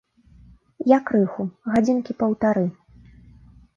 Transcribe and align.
Я 0.95 0.99
крыху, 1.09 1.45
гадзінкі 1.75 2.17
паўтары. 2.25 2.65